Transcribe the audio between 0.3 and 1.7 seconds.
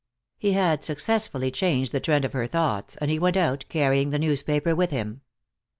He had successfully